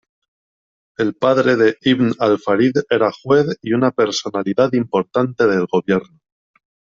El 1.03 1.13
padre 1.25 1.55
de 1.59 1.67
Ibn 1.91 2.15
al-Farid 2.27 2.79
era 2.89 3.11
juez 3.11 3.45
y 3.61 3.73
una 3.73 3.91
personalidad 3.91 4.73
importante 4.73 5.45
del 5.45 5.67
gobierno. 5.67 6.19